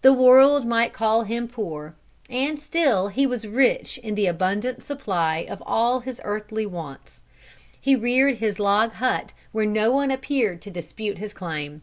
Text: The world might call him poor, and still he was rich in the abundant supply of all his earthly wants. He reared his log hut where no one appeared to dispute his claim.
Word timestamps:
The 0.00 0.14
world 0.14 0.64
might 0.66 0.94
call 0.94 1.24
him 1.24 1.46
poor, 1.46 1.94
and 2.30 2.58
still 2.58 3.08
he 3.08 3.26
was 3.26 3.46
rich 3.46 3.98
in 3.98 4.14
the 4.14 4.24
abundant 4.24 4.82
supply 4.82 5.44
of 5.46 5.62
all 5.66 6.00
his 6.00 6.22
earthly 6.24 6.64
wants. 6.64 7.20
He 7.78 7.94
reared 7.94 8.36
his 8.36 8.58
log 8.58 8.92
hut 8.92 9.34
where 9.52 9.66
no 9.66 9.90
one 9.90 10.10
appeared 10.10 10.62
to 10.62 10.70
dispute 10.70 11.18
his 11.18 11.34
claim. 11.34 11.82